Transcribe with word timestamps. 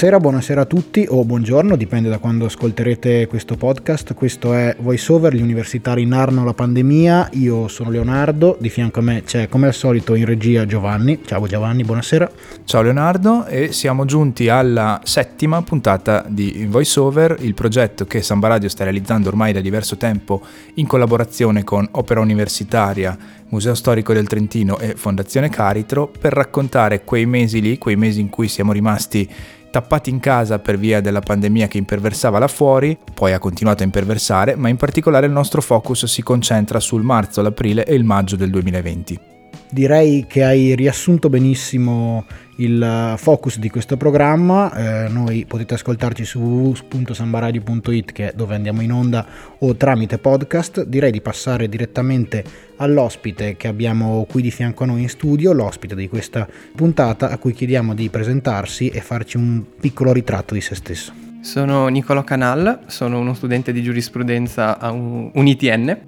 Buonasera, 0.00 0.30
buonasera 0.30 0.60
a 0.62 0.64
tutti 0.64 1.06
o 1.10 1.26
buongiorno, 1.26 1.76
dipende 1.76 2.08
da 2.08 2.16
quando 2.16 2.46
ascolterete 2.46 3.26
questo 3.26 3.56
podcast. 3.56 4.14
Questo 4.14 4.54
è 4.54 4.74
VoiceOver, 4.80 5.34
gli 5.34 5.42
universitari 5.42 6.06
narrano 6.06 6.42
la 6.42 6.54
pandemia. 6.54 7.28
Io 7.32 7.68
sono 7.68 7.90
Leonardo, 7.90 8.56
di 8.58 8.70
fianco 8.70 9.00
a 9.00 9.02
me 9.02 9.24
c'è 9.24 9.50
come 9.50 9.66
al 9.66 9.74
solito 9.74 10.14
in 10.14 10.24
regia 10.24 10.64
Giovanni. 10.64 11.20
Ciao 11.22 11.46
Giovanni, 11.46 11.84
buonasera. 11.84 12.30
Ciao 12.64 12.80
Leonardo 12.80 13.44
e 13.44 13.72
siamo 13.72 14.06
giunti 14.06 14.48
alla 14.48 15.02
settima 15.04 15.60
puntata 15.60 16.24
di 16.26 16.66
VoiceOver, 16.66 17.36
il 17.40 17.52
progetto 17.52 18.06
che 18.06 18.22
Samba 18.22 18.48
Radio 18.48 18.70
sta 18.70 18.84
realizzando 18.84 19.28
ormai 19.28 19.52
da 19.52 19.60
diverso 19.60 19.98
tempo 19.98 20.40
in 20.76 20.86
collaborazione 20.86 21.62
con 21.62 21.86
Opera 21.90 22.20
Universitaria 22.20 23.18
Museo 23.50 23.74
Storico 23.74 24.12
del 24.12 24.28
Trentino 24.28 24.78
e 24.78 24.94
Fondazione 24.94 25.48
Caritro 25.48 26.06
per 26.06 26.32
raccontare 26.32 27.02
quei 27.02 27.26
mesi 27.26 27.60
lì, 27.60 27.78
quei 27.78 27.96
mesi 27.96 28.20
in 28.20 28.28
cui 28.28 28.48
siamo 28.48 28.72
rimasti 28.72 29.28
tappati 29.70 30.10
in 30.10 30.20
casa 30.20 30.58
per 30.58 30.78
via 30.78 31.00
della 31.00 31.20
pandemia 31.20 31.68
che 31.68 31.78
imperversava 31.78 32.38
là 32.38 32.48
fuori, 32.48 32.98
poi 33.14 33.32
ha 33.32 33.38
continuato 33.38 33.82
a 33.82 33.86
imperversare, 33.86 34.56
ma 34.56 34.68
in 34.68 34.76
particolare 34.76 35.26
il 35.26 35.32
nostro 35.32 35.60
focus 35.60 36.06
si 36.06 36.22
concentra 36.22 36.80
sul 36.80 37.02
marzo, 37.02 37.42
l'aprile 37.42 37.84
e 37.84 37.94
il 37.94 38.04
maggio 38.04 38.36
del 38.36 38.50
2020. 38.50 39.29
Direi 39.72 40.26
che 40.26 40.42
hai 40.42 40.74
riassunto 40.74 41.28
benissimo 41.28 42.24
il 42.56 43.14
focus 43.16 43.58
di 43.58 43.70
questo 43.70 43.96
programma. 43.96 45.06
Eh, 45.06 45.08
noi 45.08 45.44
potete 45.46 45.74
ascoltarci 45.74 46.24
su 46.24 46.40
www.sambaradio.it 46.40 48.12
che 48.12 48.30
è 48.30 48.32
dove 48.34 48.56
andiamo 48.56 48.82
in 48.82 48.92
onda 48.92 49.24
o 49.58 49.76
tramite 49.76 50.18
podcast. 50.18 50.84
Direi 50.84 51.12
di 51.12 51.20
passare 51.20 51.68
direttamente 51.68 52.42
all'ospite 52.76 53.56
che 53.56 53.68
abbiamo 53.68 54.26
qui 54.28 54.42
di 54.42 54.50
fianco 54.50 54.82
a 54.82 54.86
noi 54.86 55.02
in 55.02 55.08
studio, 55.08 55.52
l'ospite 55.52 55.94
di 55.94 56.08
questa 56.08 56.48
puntata 56.74 57.30
a 57.30 57.38
cui 57.38 57.52
chiediamo 57.52 57.94
di 57.94 58.08
presentarsi 58.08 58.88
e 58.88 59.00
farci 59.00 59.36
un 59.36 59.62
piccolo 59.80 60.12
ritratto 60.12 60.54
di 60.54 60.60
se 60.60 60.74
stesso. 60.74 61.12
Sono 61.42 61.86
Nicolo 61.86 62.22
Canal, 62.24 62.80
sono 62.86 63.20
uno 63.20 63.34
studente 63.34 63.72
di 63.72 63.82
giurisprudenza 63.82 64.78
a 64.78 64.90
un, 64.90 65.30
un 65.32 65.46
ITN 65.46 65.98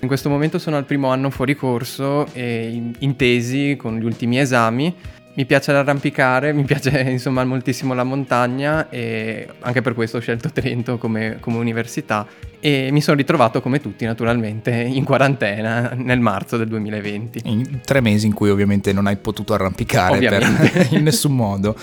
in 0.00 0.08
questo 0.08 0.30
momento 0.30 0.58
sono 0.58 0.76
al 0.76 0.84
primo 0.84 1.08
anno 1.10 1.30
fuori 1.30 1.54
corso 1.54 2.26
e 2.32 2.92
in 2.98 3.16
tesi 3.16 3.76
con 3.76 3.98
gli 3.98 4.04
ultimi 4.04 4.38
esami. 4.38 4.94
Mi 5.32 5.46
piace 5.46 5.72
l'arrampicare, 5.72 6.52
mi 6.54 6.64
piace 6.64 7.00
insomma 7.00 7.44
moltissimo 7.44 7.94
la 7.94 8.02
montagna 8.02 8.88
e 8.88 9.46
anche 9.60 9.82
per 9.82 9.94
questo 9.94 10.16
ho 10.16 10.20
scelto 10.20 10.50
Trento 10.50 10.98
come, 10.98 11.36
come 11.40 11.58
università 11.58 12.26
e 12.58 12.88
mi 12.90 13.00
sono 13.00 13.16
ritrovato 13.16 13.62
come 13.62 13.80
tutti 13.80 14.04
naturalmente 14.04 14.70
in 14.70 15.04
quarantena 15.04 15.92
nel 15.94 16.20
marzo 16.20 16.56
del 16.56 16.68
2020. 16.68 17.42
In 17.44 17.80
tre 17.84 18.00
mesi 18.00 18.26
in 18.26 18.34
cui 18.34 18.50
ovviamente 18.50 18.92
non 18.92 19.06
hai 19.06 19.16
potuto 19.16 19.54
arrampicare 19.54 20.18
per, 20.18 20.88
in 20.92 21.02
nessun 21.02 21.36
modo. 21.36 21.76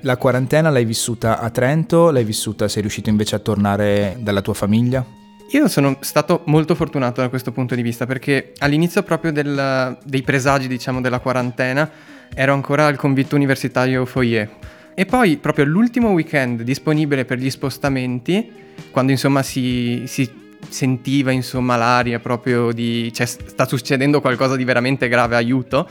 La 0.00 0.16
quarantena 0.16 0.70
l'hai 0.70 0.84
vissuta 0.84 1.40
a 1.40 1.50
Trento, 1.50 2.10
l'hai 2.10 2.24
vissuta, 2.24 2.68
sei 2.68 2.82
riuscito 2.82 3.10
invece 3.10 3.34
a 3.34 3.38
tornare 3.40 4.16
dalla 4.20 4.42
tua 4.42 4.54
famiglia? 4.54 5.22
Io 5.50 5.68
sono 5.68 5.96
stato 6.00 6.42
molto 6.46 6.74
fortunato 6.74 7.20
da 7.20 7.28
questo 7.28 7.52
punto 7.52 7.74
di 7.74 7.82
vista 7.82 8.06
perché 8.06 8.52
all'inizio 8.58 9.02
proprio 9.02 9.30
del, 9.30 9.96
dei 10.02 10.22
presagi, 10.22 10.66
diciamo, 10.66 11.00
della 11.00 11.20
quarantena 11.20 11.88
ero 12.34 12.52
ancora 12.54 12.86
al 12.86 12.96
convitto 12.96 13.36
universitario 13.36 14.04
Foyer. 14.04 14.50
E 14.94 15.06
poi 15.06 15.36
proprio 15.36 15.64
l'ultimo 15.64 16.10
weekend 16.10 16.62
disponibile 16.62 17.24
per 17.24 17.38
gli 17.38 17.50
spostamenti, 17.50 18.50
quando 18.90 19.12
insomma 19.12 19.42
si, 19.42 20.04
si 20.06 20.28
sentiva 20.68 21.30
insomma 21.30 21.76
l'aria 21.76 22.18
proprio 22.18 22.72
di 22.72 23.12
cioè 23.12 23.26
sta 23.26 23.66
succedendo 23.66 24.20
qualcosa 24.20 24.56
di 24.56 24.64
veramente 24.64 25.08
grave, 25.08 25.36
aiuto. 25.36 25.88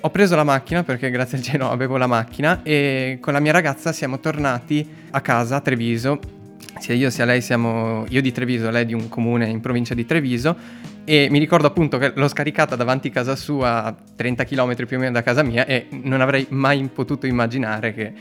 Ho 0.00 0.10
preso 0.10 0.34
la 0.34 0.44
macchina 0.44 0.82
perché 0.82 1.10
grazie 1.10 1.38
al 1.38 1.44
cielo 1.44 1.70
avevo 1.70 1.96
la 1.96 2.06
macchina 2.06 2.62
e 2.62 3.18
con 3.20 3.32
la 3.32 3.40
mia 3.40 3.52
ragazza 3.52 3.92
siamo 3.92 4.18
tornati 4.18 4.86
a 5.10 5.20
casa 5.20 5.56
a 5.56 5.60
Treviso 5.60 6.42
sia 6.78 6.94
io 6.94 7.10
sia 7.10 7.24
lei 7.24 7.40
siamo 7.40 8.04
io 8.08 8.20
di 8.20 8.32
Treviso, 8.32 8.70
lei 8.70 8.86
di 8.86 8.94
un 8.94 9.08
comune 9.08 9.48
in 9.48 9.60
provincia 9.60 9.94
di 9.94 10.04
Treviso 10.04 10.56
e 11.04 11.28
mi 11.30 11.38
ricordo 11.38 11.66
appunto 11.66 11.98
che 11.98 12.12
l'ho 12.14 12.28
scaricata 12.28 12.76
davanti 12.76 13.08
a 13.08 13.10
casa 13.10 13.36
sua 13.36 13.84
a 13.84 13.94
30 14.16 14.44
km 14.44 14.86
più 14.86 14.96
o 14.96 15.00
meno 15.00 15.12
da 15.12 15.22
casa 15.22 15.42
mia 15.42 15.66
e 15.66 15.86
non 15.90 16.20
avrei 16.20 16.46
mai 16.50 16.88
potuto 16.92 17.26
immaginare 17.26 17.92
che 17.92 18.12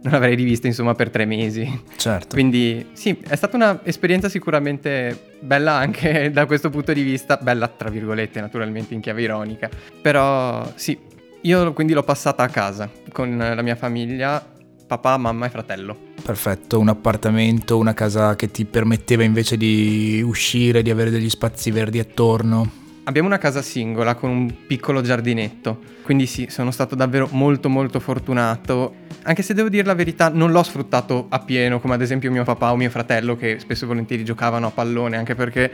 non 0.00 0.12
l'avrei 0.12 0.34
rivista 0.34 0.66
insomma 0.66 0.94
per 0.94 1.10
tre 1.10 1.24
mesi. 1.24 1.82
Certo. 1.96 2.34
Quindi 2.34 2.90
sì, 2.92 3.18
è 3.26 3.34
stata 3.34 3.56
un'esperienza 3.56 4.28
sicuramente 4.28 5.36
bella 5.40 5.72
anche 5.72 6.30
da 6.32 6.46
questo 6.46 6.70
punto 6.70 6.92
di 6.92 7.02
vista, 7.02 7.38
bella 7.40 7.68
tra 7.68 7.90
virgolette 7.90 8.40
naturalmente 8.40 8.94
in 8.94 9.00
chiave 9.00 9.22
ironica, 9.22 9.68
però 10.00 10.70
sì, 10.76 10.96
io 11.42 11.72
quindi 11.72 11.92
l'ho 11.92 12.02
passata 12.02 12.42
a 12.42 12.48
casa 12.48 12.88
con 13.12 13.36
la 13.36 13.62
mia 13.62 13.76
famiglia, 13.76 14.44
papà, 14.88 15.16
mamma 15.18 15.46
e 15.46 15.50
fratello. 15.50 15.96
Perfetto, 16.20 16.80
un 16.80 16.88
appartamento, 16.88 17.78
una 17.78 17.94
casa 17.94 18.34
che 18.34 18.50
ti 18.50 18.64
permetteva 18.64 19.22
invece 19.22 19.56
di 19.56 20.20
uscire, 20.24 20.82
di 20.82 20.90
avere 20.90 21.10
degli 21.10 21.30
spazi 21.30 21.70
verdi 21.70 22.00
attorno. 22.00 22.86
Abbiamo 23.04 23.28
una 23.28 23.38
casa 23.38 23.62
singola 23.62 24.14
con 24.14 24.30
un 24.30 24.52
piccolo 24.66 25.00
giardinetto, 25.00 25.78
quindi 26.02 26.26
sì, 26.26 26.48
sono 26.50 26.70
stato 26.70 26.94
davvero 26.94 27.28
molto 27.30 27.68
molto 27.70 28.00
fortunato, 28.00 28.94
anche 29.22 29.42
se 29.42 29.54
devo 29.54 29.70
dire 29.70 29.84
la 29.84 29.94
verità 29.94 30.28
non 30.28 30.50
l'ho 30.50 30.62
sfruttato 30.62 31.26
appieno 31.30 31.80
come 31.80 31.94
ad 31.94 32.02
esempio 32.02 32.30
mio 32.30 32.44
papà 32.44 32.72
o 32.72 32.76
mio 32.76 32.90
fratello 32.90 33.34
che 33.36 33.58
spesso 33.60 33.84
e 33.84 33.86
volentieri 33.86 34.24
giocavano 34.24 34.66
a 34.66 34.70
pallone, 34.70 35.16
anche 35.16 35.34
perché 35.34 35.70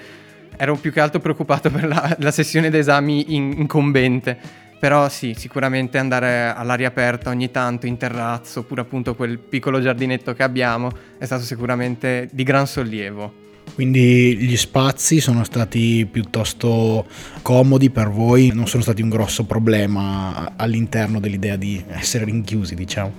ero 0.57 0.77
più 0.77 0.93
che 0.93 1.01
altro 1.01 1.19
preoccupato 1.19 1.71
per 1.71 1.89
la, 1.89 2.17
la 2.21 2.31
sessione 2.31 2.71
d'esami 2.71 3.35
in, 3.35 3.55
incombente 3.57 4.63
però 4.79 5.09
sì, 5.09 5.35
sicuramente 5.37 5.99
andare 5.99 6.53
all'aria 6.55 6.89
aperta 6.89 7.31
ogni 7.31 7.51
tanto 7.51 7.87
in 7.87 7.97
terrazzo, 7.97 8.61
oppure 8.61 8.83
appunto 8.83 9.15
quel 9.15 9.39
piccolo 9.39 9.81
giardinetto 9.81 10.35
che 10.35 10.43
abbiamo, 10.43 10.91
è 11.19 11.25
stato 11.25 11.43
sicuramente 11.43 12.29
di 12.33 12.43
gran 12.43 12.67
sollievo. 12.67 13.43
Quindi 13.75 14.37
gli 14.37 14.57
spazi 14.57 15.21
sono 15.21 15.43
stati 15.43 16.07
piuttosto 16.11 17.07
comodi 17.43 17.91
per 17.91 18.11
voi, 18.11 18.53
non 18.55 18.69
sono 18.69 18.83
stati 18.83 19.03
un 19.03 19.09
grosso 19.09 19.45
problema 19.45 20.53
all'interno 20.57 21.19
dell'idea 21.19 21.57
di 21.57 21.83
essere 21.89 22.25
rinchiusi, 22.25 22.75
diciamo. 22.75 23.13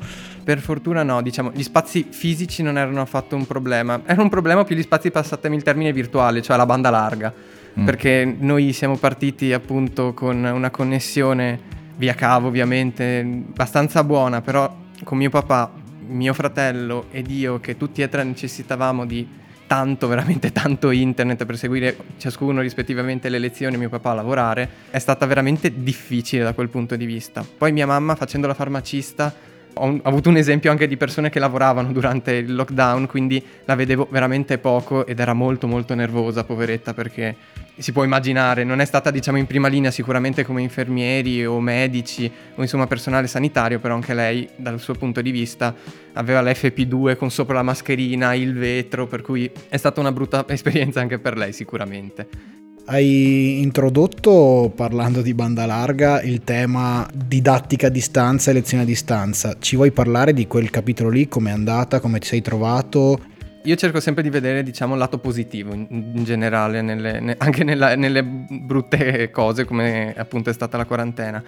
Per 0.43 0.59
fortuna 0.59 1.01
no, 1.03 1.21
diciamo, 1.21 1.51
gli 1.53 1.63
spazi 1.63 2.05
fisici 2.09 2.61
non 2.61 2.77
erano 2.77 3.01
affatto 3.01 3.35
un 3.35 3.47
problema, 3.47 4.01
era 4.05 4.21
un 4.21 4.29
problema 4.29 4.63
più 4.63 4.75
gli 4.75 4.83
spazi, 4.83 5.09
passatemi 5.09 5.55
il 5.55 5.63
termine 5.63 5.91
virtuale, 5.91 6.41
cioè 6.41 6.55
la 6.55 6.67
banda 6.67 6.89
larga 6.91 7.33
mm. 7.79 7.85
perché 7.85 8.35
noi 8.37 8.73
siamo 8.73 8.97
partiti 8.97 9.53
appunto 9.53 10.13
con 10.13 10.43
una 10.43 10.69
connessione 10.69 11.73
via 11.97 12.13
cavo 12.13 12.47
ovviamente 12.47 13.19
abbastanza 13.19 14.03
buona, 14.03 14.41
però 14.41 14.83
con 15.03 15.17
mio 15.17 15.29
papà, 15.29 15.71
mio 16.07 16.33
fratello 16.33 17.05
ed 17.11 17.29
io 17.29 17.59
che 17.59 17.77
tutti 17.77 18.01
e 18.01 18.09
tre 18.09 18.23
necessitavamo 18.23 19.05
di 19.05 19.27
tanto, 19.67 20.07
veramente 20.07 20.51
tanto 20.51 20.91
internet 20.91 21.45
per 21.45 21.57
seguire 21.57 21.97
ciascuno 22.17 22.61
rispettivamente 22.61 23.29
le 23.29 23.39
lezioni, 23.39 23.77
mio 23.77 23.89
papà 23.89 24.11
a 24.11 24.15
lavorare, 24.15 24.69
è 24.91 24.99
stata 24.99 25.25
veramente 25.25 25.81
difficile 25.83 26.43
da 26.43 26.53
quel 26.53 26.69
punto 26.69 26.95
di 26.95 27.05
vista. 27.05 27.45
Poi 27.57 27.71
mia 27.71 27.87
mamma 27.87 28.15
facendo 28.15 28.47
la 28.47 28.53
farmacista 28.53 29.33
ho, 29.77 29.85
un, 29.85 29.99
ho, 30.03 30.07
avuto 30.07 30.29
un 30.29 30.37
esempio 30.37 30.71
anche 30.71 30.87
di 30.87 30.97
persone 30.97 31.29
che 31.29 31.39
lavoravano 31.39 31.91
durante 31.91 32.33
il 32.33 32.53
lockdown, 32.53 33.07
quindi 33.07 33.43
la 33.65 33.75
vedevo 33.75 34.07
veramente 34.09 34.57
poco 34.57 35.05
ed 35.05 35.19
era 35.19 35.33
molto 35.33 35.67
molto 35.67 35.93
nervosa, 35.95 36.43
poveretta, 36.43 36.93
perché 36.93 37.35
si 37.77 37.91
può 37.91 38.03
immaginare, 38.03 38.63
non 38.63 38.79
è 38.79 38.85
stata 38.85 39.11
diciamo 39.11 39.37
in 39.37 39.45
prima 39.45 39.67
linea 39.67 39.91
sicuramente 39.91 40.45
come 40.45 40.61
infermieri 40.61 41.45
o 41.45 41.59
medici 41.59 42.31
o 42.55 42.61
insomma 42.61 42.87
personale 42.87 43.27
sanitario, 43.27 43.79
però 43.79 43.95
anche 43.95 44.13
lei 44.13 44.47
dal 44.55 44.79
suo 44.79 44.93
punto 44.93 45.21
di 45.21 45.31
vista 45.31 45.75
aveva 46.13 46.41
l'FP2 46.41 47.17
con 47.17 47.29
sopra 47.29 47.55
la 47.55 47.63
mascherina, 47.63 48.33
il 48.33 48.53
vetro, 48.53 49.07
per 49.07 49.21
cui 49.21 49.49
è 49.67 49.77
stata 49.77 49.99
una 49.99 50.11
brutta 50.11 50.45
esperienza 50.49 51.01
anche 51.01 51.19
per 51.19 51.37
lei 51.37 51.51
sicuramente. 51.51 52.53
Hai 52.87 53.61
introdotto, 53.63 54.71
parlando 54.75 55.23
di 55.23 55.33
banda 55.33 55.65
larga, 55.65 56.21
il 56.21 56.43
tema 56.43 57.09
didattica 57.11 57.87
a 57.87 57.89
distanza 57.89 58.51
e 58.51 58.53
lezione 58.53 58.83
a 58.83 58.85
distanza. 58.85 59.57
Ci 59.59 59.75
vuoi 59.75 59.89
parlare 59.89 60.33
di 60.33 60.45
quel 60.45 60.69
capitolo 60.69 61.09
lì? 61.09 61.27
Come 61.27 61.49
è 61.49 61.53
andata? 61.53 61.99
Come 61.99 62.19
ti 62.19 62.27
sei 62.27 62.41
trovato? 62.41 63.33
Io 63.65 63.75
cerco 63.75 63.99
sempre 63.99 64.21
di 64.21 64.29
vedere, 64.29 64.61
diciamo, 64.61 64.93
il 64.93 64.99
lato 64.99 65.17
positivo 65.17 65.73
in, 65.73 65.87
in 65.89 66.23
generale, 66.23 66.83
nelle, 66.83 67.19
ne, 67.19 67.35
anche 67.39 67.63
nella, 67.63 67.95
nelle 67.95 68.23
brutte 68.23 69.31
cose 69.31 69.65
come 69.65 70.13
appunto 70.15 70.51
è 70.51 70.53
stata 70.53 70.77
la 70.77 70.85
quarantena. 70.85 71.43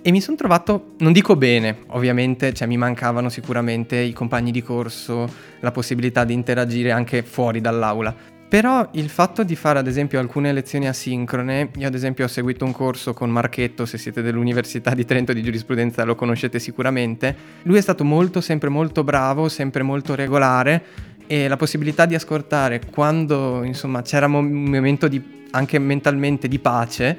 E 0.00 0.10
mi 0.10 0.22
sono 0.22 0.36
trovato, 0.36 0.94
non 1.00 1.12
dico 1.12 1.36
bene, 1.36 1.80
ovviamente, 1.88 2.54
cioè 2.54 2.66
mi 2.66 2.78
mancavano 2.78 3.28
sicuramente 3.28 3.96
i 3.96 4.14
compagni 4.14 4.50
di 4.50 4.62
corso, 4.62 5.30
la 5.60 5.70
possibilità 5.70 6.24
di 6.24 6.32
interagire 6.32 6.90
anche 6.90 7.22
fuori 7.22 7.60
dall'aula. 7.60 8.16
Però 8.48 8.88
il 8.92 9.10
fatto 9.10 9.42
di 9.42 9.54
fare 9.54 9.78
ad 9.78 9.86
esempio 9.86 10.18
alcune 10.18 10.54
lezioni 10.54 10.88
asincrone, 10.88 11.68
io 11.76 11.86
ad 11.86 11.94
esempio 11.94 12.24
ho 12.24 12.28
seguito 12.28 12.64
un 12.64 12.72
corso 12.72 13.12
con 13.12 13.28
Marchetto, 13.28 13.84
se 13.84 13.98
siete 13.98 14.22
dell'Università 14.22 14.94
di 14.94 15.04
Trento 15.04 15.34
di 15.34 15.42
giurisprudenza 15.42 16.02
lo 16.04 16.14
conoscete 16.14 16.58
sicuramente, 16.58 17.36
lui 17.64 17.76
è 17.76 17.82
stato 17.82 18.04
molto, 18.04 18.40
sempre 18.40 18.70
molto 18.70 19.04
bravo, 19.04 19.50
sempre 19.50 19.82
molto 19.82 20.14
regolare 20.14 20.82
e 21.28 21.46
la 21.46 21.56
possibilità 21.56 22.06
di 22.06 22.14
ascoltare 22.14 22.80
quando 22.90 23.62
insomma 23.62 24.00
c'era 24.00 24.26
un 24.26 24.50
momento 24.50 25.06
di, 25.08 25.46
anche 25.50 25.78
mentalmente 25.78 26.48
di 26.48 26.58
pace 26.58 27.18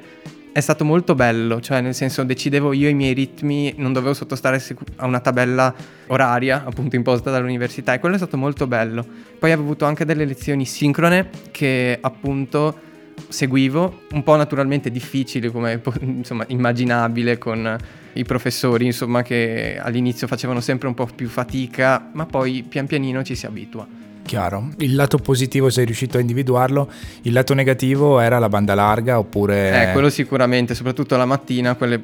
è 0.52 0.58
stato 0.58 0.84
molto 0.84 1.14
bello, 1.14 1.60
cioè 1.60 1.80
nel 1.80 1.94
senso 1.94 2.24
decidevo 2.24 2.72
io 2.72 2.88
i 2.88 2.94
miei 2.94 3.14
ritmi, 3.14 3.72
non 3.76 3.92
dovevo 3.92 4.14
sottostare 4.14 4.60
a 4.96 5.06
una 5.06 5.20
tabella 5.20 5.72
oraria 6.08 6.64
appunto 6.64 6.96
imposta 6.96 7.30
dall'università 7.30 7.94
e 7.94 8.00
quello 8.00 8.16
è 8.16 8.18
stato 8.18 8.36
molto 8.36 8.66
bello. 8.66 9.06
Poi 9.38 9.52
avevo 9.52 9.68
avuto 9.68 9.84
anche 9.84 10.04
delle 10.04 10.24
lezioni 10.24 10.66
sincrone 10.66 11.30
che 11.52 11.96
appunto 12.00 12.88
seguivo, 13.28 14.02
un 14.12 14.22
po' 14.22 14.36
naturalmente 14.36 14.90
difficili 14.90 15.50
come 15.50 15.80
insomma 16.00 16.44
immaginabile 16.48 17.38
con 17.38 17.76
i 18.14 18.24
professori 18.24 18.86
insomma 18.86 19.22
che 19.22 19.78
all'inizio 19.80 20.26
facevano 20.26 20.60
sempre 20.60 20.88
un 20.88 20.94
po' 20.94 21.08
più 21.14 21.28
fatica, 21.28 22.10
ma 22.12 22.26
poi 22.26 22.64
pian 22.68 22.86
pianino 22.86 23.22
ci 23.22 23.34
si 23.34 23.46
abitua. 23.46 23.86
Chiaro, 24.22 24.68
il 24.78 24.94
lato 24.94 25.18
positivo 25.18 25.70
sei 25.70 25.84
riuscito 25.84 26.16
a 26.16 26.20
individuarlo, 26.20 26.90
il 27.22 27.32
lato 27.32 27.54
negativo 27.54 28.20
era 28.20 28.38
la 28.38 28.48
banda 28.48 28.74
larga 28.74 29.18
oppure... 29.18 29.88
Eh, 29.88 29.92
quello 29.92 30.10
sicuramente, 30.10 30.74
soprattutto 30.74 31.16
la 31.16 31.24
mattina, 31.24 31.74
quelle 31.74 32.02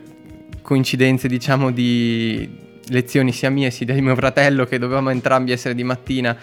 coincidenze 0.63 1.29
diciamo 1.29 1.71
di 1.71 2.65
lezioni 2.89 3.33
sia 3.33 3.51
mie 3.51 3.71
sia 3.71 3.87
di 3.87 4.01
mio 4.01 4.15
fratello 4.15 4.65
che 4.65 4.79
dovevamo 4.79 5.11
entrambi 5.11 5.53
essere 5.53 5.75
di 5.75 5.85
mattina 5.85 6.37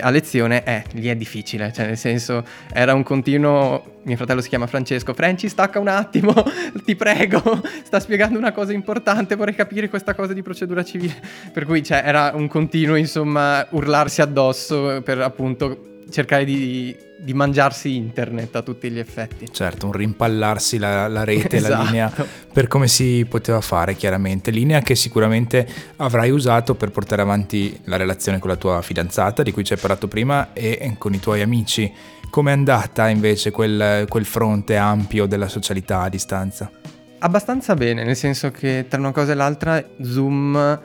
a 0.00 0.10
lezione, 0.10 0.64
eh, 0.64 0.84
lì 0.92 1.06
è 1.06 1.14
difficile, 1.14 1.72
cioè 1.72 1.86
nel 1.86 1.96
senso 1.96 2.44
era 2.72 2.92
un 2.92 3.04
continuo, 3.04 4.00
mio 4.02 4.16
fratello 4.16 4.40
si 4.40 4.48
chiama 4.48 4.66
Francesco, 4.66 5.14
Franci 5.14 5.48
stacca 5.48 5.78
un 5.78 5.88
attimo, 5.88 6.34
ti 6.84 6.96
prego, 6.96 7.62
sta 7.84 8.00
spiegando 8.00 8.36
una 8.36 8.52
cosa 8.52 8.72
importante, 8.72 9.36
vorrei 9.36 9.54
capire 9.54 9.88
questa 9.88 10.14
cosa 10.14 10.32
di 10.32 10.42
procedura 10.42 10.82
civile, 10.82 11.14
per 11.52 11.66
cui 11.66 11.84
cioè, 11.84 12.02
era 12.04 12.32
un 12.34 12.48
continuo 12.48 12.96
insomma 12.96 13.64
urlarsi 13.70 14.20
addosso 14.20 15.02
per 15.04 15.20
appunto 15.20 16.02
cercare 16.10 16.44
di, 16.44 16.96
di, 17.22 17.34
mangiarsi 17.34 17.96
internet 17.96 18.56
a 18.56 18.62
tutti 18.62 18.90
gli 18.90 18.98
effetti. 18.98 19.46
Certo, 19.50 19.86
un 19.86 19.92
rimpallarsi 19.92 20.78
la, 20.78 21.08
la 21.08 21.24
rete, 21.24 21.56
esatto. 21.56 21.74
la 21.74 21.82
linea 21.82 22.12
per 22.52 22.66
come 22.66 22.88
si 22.88 23.26
poteva 23.28 23.60
fare 23.60 23.94
chiaramente. 23.94 24.50
Linea 24.50 24.80
che 24.80 24.94
sicuramente 24.94 25.66
avrai 25.96 26.30
usato 26.30 26.74
per 26.74 26.90
portare 26.90 27.22
avanti 27.22 27.78
la 27.84 27.96
relazione 27.96 28.38
con 28.38 28.50
la 28.50 28.56
tua 28.56 28.82
fidanzata 28.82 29.42
di 29.42 29.52
cui 29.52 29.64
ci 29.64 29.72
hai 29.72 29.78
parlato 29.78 30.08
prima 30.08 30.52
e 30.52 30.94
con 30.98 31.14
i 31.14 31.20
tuoi 31.20 31.42
amici. 31.42 31.92
Com'è 32.30 32.52
andata 32.52 33.08
invece 33.08 33.50
quel, 33.50 34.06
quel 34.08 34.24
fronte 34.24 34.76
ampio 34.76 35.26
della 35.26 35.48
socialità 35.48 36.02
a 36.02 36.08
distanza? 36.08 36.70
Abbastanza 37.18 37.74
bene, 37.74 38.04
nel 38.04 38.16
senso 38.16 38.50
che 38.50 38.86
tra 38.88 38.98
una 38.98 39.12
cosa 39.12 39.32
e 39.32 39.34
l'altra 39.34 39.84
Zoom 40.00 40.80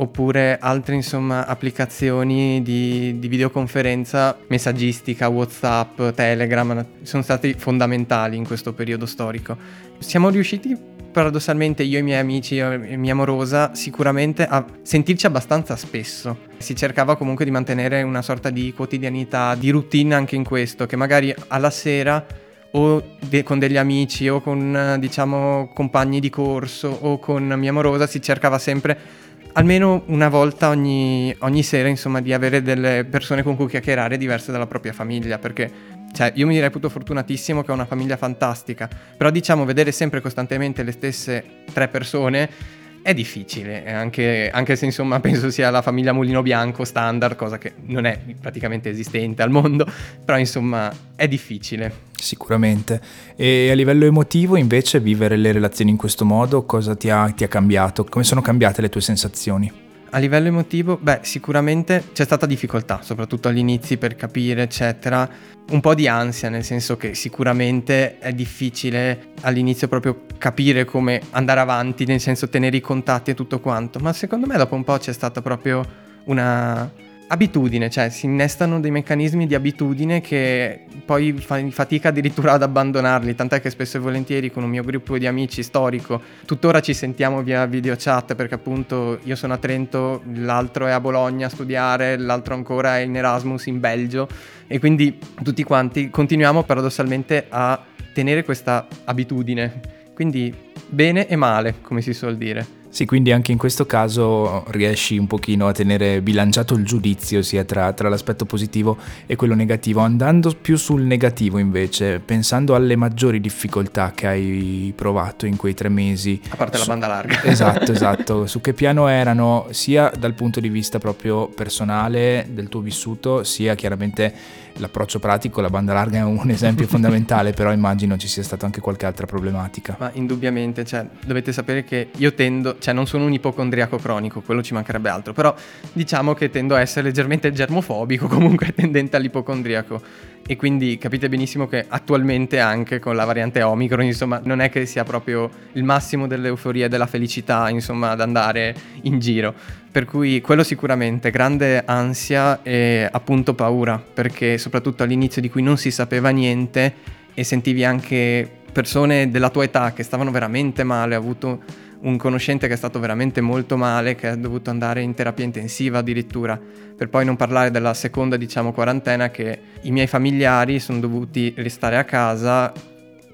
oppure 0.00 0.58
altre 0.60 0.94
insomma 0.94 1.46
applicazioni 1.46 2.62
di, 2.62 3.18
di, 3.18 3.28
videoconferenza, 3.28 4.36
messaggistica, 4.48 5.28
Whatsapp, 5.28 6.10
Telegram, 6.14 6.84
sono 7.02 7.22
stati 7.22 7.54
fondamentali 7.54 8.36
in 8.36 8.46
questo 8.46 8.72
periodo 8.72 9.06
storico. 9.06 9.56
Siamo 9.98 10.28
riusciti 10.28 10.76
paradossalmente 11.10 11.82
io 11.82 11.96
e 11.96 12.00
i 12.00 12.04
miei 12.04 12.20
amici 12.20 12.58
e 12.58 12.96
mia 12.96 13.12
amorosa 13.12 13.74
sicuramente 13.74 14.46
a 14.46 14.64
sentirci 14.82 15.26
abbastanza 15.26 15.74
spesso. 15.74 16.46
Si 16.58 16.76
cercava 16.76 17.16
comunque 17.16 17.44
di 17.44 17.50
mantenere 17.50 18.02
una 18.02 18.22
sorta 18.22 18.50
di 18.50 18.72
quotidianità, 18.72 19.56
di 19.56 19.70
routine 19.70 20.14
anche 20.14 20.36
in 20.36 20.44
questo, 20.44 20.86
che 20.86 20.96
magari 20.96 21.34
alla 21.48 21.70
sera 21.70 22.24
o 22.72 23.02
de- 23.18 23.42
con 23.42 23.58
degli 23.58 23.76
amici 23.76 24.28
o 24.28 24.40
con 24.40 24.96
diciamo 25.00 25.70
compagni 25.74 26.20
di 26.20 26.30
corso 26.30 26.88
o 26.88 27.18
con 27.18 27.44
mia 27.56 27.70
amorosa 27.70 28.06
si 28.06 28.20
cercava 28.20 28.58
sempre 28.58 29.26
almeno 29.52 30.02
una 30.06 30.28
volta 30.28 30.68
ogni, 30.68 31.34
ogni, 31.40 31.62
sera, 31.62 31.88
insomma, 31.88 32.20
di 32.20 32.32
avere 32.32 32.62
delle 32.62 33.04
persone 33.04 33.42
con 33.42 33.56
cui 33.56 33.66
chiacchierare 33.66 34.16
diverse 34.16 34.52
dalla 34.52 34.66
propria 34.66 34.92
famiglia, 34.92 35.38
perché 35.38 35.96
cioè, 36.12 36.32
io 36.34 36.46
mi 36.46 36.58
reputo 36.58 36.88
fortunatissimo 36.88 37.62
che 37.62 37.70
ho 37.70 37.74
una 37.74 37.84
famiglia 37.84 38.16
fantastica, 38.16 38.88
però 39.16 39.30
diciamo 39.30 39.64
vedere 39.64 39.92
sempre 39.92 40.20
costantemente 40.20 40.82
le 40.82 40.92
stesse 40.92 41.44
tre 41.72 41.88
persone 41.88 42.76
è 43.02 43.14
difficile, 43.14 43.90
anche, 43.92 44.50
anche, 44.52 44.76
se 44.76 44.84
insomma 44.84 45.18
penso 45.20 45.50
sia 45.50 45.70
la 45.70 45.82
famiglia 45.82 46.12
Mulino 46.12 46.42
Bianco 46.42 46.84
standard, 46.84 47.36
cosa 47.36 47.58
che 47.58 47.72
non 47.86 48.04
è 48.04 48.18
praticamente 48.40 48.90
esistente 48.90 49.42
al 49.42 49.50
mondo, 49.50 49.86
però 50.24 50.38
insomma 50.38 50.92
è 51.16 51.26
difficile. 51.26 52.06
Sicuramente. 52.12 53.00
E 53.36 53.70
a 53.70 53.74
livello 53.74 54.04
emotivo 54.04 54.56
invece 54.56 55.00
vivere 55.00 55.36
le 55.36 55.52
relazioni 55.52 55.90
in 55.90 55.96
questo 55.96 56.24
modo 56.24 56.64
cosa 56.64 56.94
ti 56.94 57.10
ha, 57.10 57.28
ti 57.30 57.44
ha 57.44 57.48
cambiato? 57.48 58.04
Come 58.04 58.24
sono 58.24 58.40
cambiate 58.40 58.80
le 58.80 58.88
tue 58.88 59.00
sensazioni? 59.00 59.87
A 60.10 60.18
livello 60.18 60.48
emotivo, 60.48 60.96
beh, 60.96 61.20
sicuramente 61.22 62.02
c'è 62.12 62.24
stata 62.24 62.46
difficoltà, 62.46 63.00
soprattutto 63.02 63.48
all'inizio 63.48 63.98
per 63.98 64.16
capire, 64.16 64.62
eccetera. 64.62 65.28
Un 65.70 65.80
po' 65.80 65.94
di 65.94 66.08
ansia, 66.08 66.48
nel 66.48 66.64
senso 66.64 66.96
che 66.96 67.14
sicuramente 67.14 68.18
è 68.18 68.32
difficile 68.32 69.32
all'inizio 69.42 69.86
proprio 69.86 70.22
capire 70.38 70.86
come 70.86 71.20
andare 71.30 71.60
avanti, 71.60 72.06
nel 72.06 72.20
senso 72.20 72.48
tenere 72.48 72.78
i 72.78 72.80
contatti 72.80 73.32
e 73.32 73.34
tutto 73.34 73.60
quanto. 73.60 73.98
Ma 73.98 74.14
secondo 74.14 74.46
me 74.46 74.56
dopo 74.56 74.74
un 74.74 74.84
po' 74.84 74.96
c'è 74.96 75.12
stata 75.12 75.42
proprio 75.42 75.84
una 76.24 76.90
abitudine, 77.28 77.90
cioè 77.90 78.08
si 78.08 78.26
innestano 78.26 78.80
dei 78.80 78.90
meccanismi 78.90 79.46
di 79.46 79.54
abitudine 79.54 80.20
che 80.20 80.84
poi 81.04 81.32
fai 81.32 81.70
fatica 81.70 82.08
addirittura 82.08 82.52
ad 82.52 82.62
abbandonarli, 82.62 83.34
tant'è 83.34 83.60
che 83.60 83.70
spesso 83.70 83.98
e 83.98 84.00
volentieri 84.00 84.50
con 84.50 84.62
un 84.62 84.70
mio 84.70 84.82
gruppo 84.82 85.18
di 85.18 85.26
amici 85.26 85.62
storico 85.62 86.20
tuttora 86.44 86.80
ci 86.80 86.94
sentiamo 86.94 87.42
via 87.42 87.66
video 87.66 87.94
chat 87.98 88.34
perché 88.34 88.54
appunto 88.54 89.18
io 89.24 89.36
sono 89.36 89.54
a 89.54 89.58
Trento, 89.58 90.22
l'altro 90.34 90.86
è 90.86 90.90
a 90.90 91.00
Bologna 91.00 91.46
a 91.46 91.50
studiare, 91.50 92.16
l'altro 92.16 92.54
ancora 92.54 92.98
è 92.98 93.00
in 93.00 93.16
Erasmus 93.16 93.66
in 93.66 93.78
Belgio 93.78 94.26
e 94.66 94.78
quindi 94.78 95.18
tutti 95.42 95.62
quanti 95.64 96.10
continuiamo 96.10 96.62
paradossalmente 96.62 97.46
a 97.48 97.82
tenere 98.12 98.42
questa 98.42 98.86
abitudine. 99.04 99.80
Quindi 100.14 100.52
bene 100.88 101.28
e 101.28 101.36
male, 101.36 101.76
come 101.80 102.00
si 102.00 102.12
suol 102.12 102.36
dire. 102.36 102.77
Sì, 102.90 103.04
quindi 103.04 103.32
anche 103.32 103.52
in 103.52 103.58
questo 103.58 103.86
caso 103.86 104.64
riesci 104.68 105.18
un 105.18 105.26
pochino 105.26 105.68
a 105.68 105.72
tenere 105.72 106.22
bilanciato 106.22 106.74
il 106.74 106.84
giudizio 106.84 107.42
sia 107.42 107.64
tra, 107.64 107.92
tra, 107.92 108.08
l'aspetto 108.08 108.46
positivo 108.46 108.96
e 109.26 109.36
quello 109.36 109.54
negativo, 109.54 110.00
andando 110.00 110.54
più 110.60 110.76
sul 110.76 111.02
negativo 111.02 111.58
invece, 111.58 112.18
pensando 112.18 112.74
alle 112.74 112.96
maggiori 112.96 113.40
difficoltà 113.40 114.12
che 114.14 114.26
hai 114.26 114.92
provato 114.96 115.44
in 115.46 115.56
quei 115.56 115.74
tre 115.74 115.88
mesi. 115.90 116.40
A 116.48 116.56
parte 116.56 116.78
su... 116.78 116.86
la 116.86 116.96
banda 116.96 117.06
larga. 117.06 117.42
Esatto, 117.58 117.92
esatto. 117.92 118.46
Su 118.46 118.60
che 118.60 118.72
piano 118.72 119.08
erano 119.08 119.66
sia 119.70 120.10
dal 120.16 120.34
punto 120.34 120.60
di 120.60 120.68
vista 120.68 120.98
proprio 120.98 121.48
personale 121.48 122.46
del 122.50 122.68
tuo 122.68 122.80
vissuto, 122.80 123.44
sia 123.44 123.74
chiaramente 123.74 124.32
l'approccio 124.78 125.18
pratico, 125.18 125.60
la 125.60 125.70
banda 125.70 125.92
larga 125.92 126.18
è 126.18 126.22
un 126.22 126.48
esempio 126.50 126.86
fondamentale, 126.86 127.52
però 127.52 127.72
immagino 127.72 128.16
ci 128.16 128.28
sia 128.28 128.42
stata 128.42 128.66
anche 128.66 128.80
qualche 128.80 129.06
altra 129.06 129.26
problematica. 129.26 129.96
Ma 129.98 130.10
indubbiamente, 130.14 130.84
cioè, 130.84 131.06
dovete 131.24 131.52
sapere 131.52 131.84
che 131.84 132.10
io 132.16 132.34
tendo, 132.34 132.76
cioè 132.78 132.94
non 132.94 133.06
sono 133.06 133.24
un 133.24 133.32
ipocondriaco 133.32 133.96
cronico, 133.98 134.40
quello 134.40 134.62
ci 134.62 134.74
mancherebbe 134.74 135.08
altro, 135.08 135.32
però 135.32 135.54
diciamo 135.92 136.34
che 136.34 136.50
tendo 136.50 136.74
a 136.74 136.80
essere 136.80 137.06
leggermente 137.06 137.52
germofobico, 137.52 138.26
comunque 138.28 138.72
tendente 138.74 139.16
all'ipocondriaco. 139.16 140.00
E 140.46 140.56
quindi 140.56 140.96
capite 140.96 141.28
benissimo 141.28 141.66
che 141.66 141.84
attualmente 141.86 142.58
anche 142.58 142.98
con 142.98 143.14
la 143.14 143.24
variante 143.24 143.62
Omicron, 143.62 144.04
insomma, 144.04 144.40
non 144.42 144.60
è 144.60 144.70
che 144.70 144.86
sia 144.86 145.04
proprio 145.04 145.50
il 145.72 145.84
massimo 145.84 146.26
dell'euforia 146.26 146.86
e 146.86 146.88
della 146.88 147.06
felicità, 147.06 147.68
insomma, 147.68 148.10
ad 148.10 148.20
andare 148.20 148.74
in 149.02 149.18
giro. 149.18 149.54
Per 149.90 150.04
cui 150.04 150.40
quello 150.40 150.62
sicuramente, 150.62 151.30
grande 151.30 151.82
ansia 151.84 152.62
e 152.62 153.08
appunto 153.10 153.54
paura, 153.54 153.98
perché 153.98 154.56
soprattutto 154.56 155.02
all'inizio 155.02 155.42
di 155.42 155.50
cui 155.50 155.62
non 155.62 155.76
si 155.76 155.90
sapeva 155.90 156.30
niente 156.30 156.94
e 157.34 157.44
sentivi 157.44 157.84
anche 157.84 158.48
persone 158.72 159.30
della 159.30 159.50
tua 159.50 159.64
età 159.64 159.92
che 159.92 160.02
stavano 160.02 160.30
veramente 160.30 160.82
male, 160.84 161.14
ho 161.14 161.18
avuto 161.18 161.62
un 162.00 162.16
conoscente 162.16 162.66
che 162.68 162.74
è 162.74 162.76
stato 162.76 163.00
veramente 163.00 163.40
molto 163.40 163.76
male, 163.76 164.14
che 164.14 164.28
ha 164.28 164.36
dovuto 164.36 164.70
andare 164.70 165.02
in 165.02 165.14
terapia 165.14 165.44
intensiva 165.44 165.98
addirittura, 165.98 166.58
per 166.96 167.08
poi 167.08 167.24
non 167.24 167.36
parlare 167.36 167.70
della 167.70 167.94
seconda, 167.94 168.36
diciamo, 168.36 168.72
quarantena 168.72 169.30
che 169.30 169.58
i 169.82 169.90
miei 169.90 170.06
familiari 170.06 170.78
sono 170.78 171.00
dovuti 171.00 171.52
restare 171.56 171.96
a 171.96 172.04
casa 172.04 172.72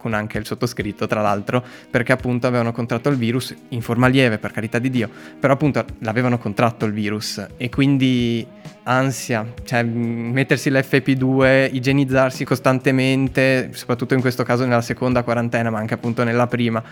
con 0.04 0.12
anche 0.12 0.37
il 0.37 0.44
sottoscritto 0.44 1.06
tra 1.06 1.23
l'altro, 1.23 1.64
perché 1.90 2.12
appunto 2.12 2.47
avevano 2.47 2.73
contratto 2.73 3.09
il 3.09 3.16
virus 3.16 3.54
in 3.68 3.80
forma 3.80 4.06
lieve, 4.06 4.37
per 4.37 4.50
carità 4.50 4.78
di 4.78 4.90
Dio, 4.90 5.09
però 5.40 5.54
appunto 5.54 5.83
l'avevano 6.00 6.37
contratto 6.37 6.85
il 6.85 6.92
virus 6.92 7.42
e 7.56 7.71
quindi 7.71 8.47
ansia, 8.83 9.47
cioè 9.64 9.83
mettersi 9.83 10.71
l'FP2, 10.71 11.71
igienizzarsi 11.73 12.44
costantemente, 12.44 13.71
soprattutto 13.73 14.12
in 14.12 14.21
questo 14.21 14.42
caso 14.42 14.66
nella 14.66 14.83
seconda 14.83 15.23
quarantena, 15.23 15.71
ma 15.71 15.78
anche 15.78 15.94
appunto 15.94 16.23
nella 16.23 16.47
prima 16.49 16.83